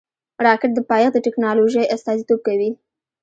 [0.45, 2.69] راکټ د پایښت د ټېکنالوژۍ استازیتوب کوي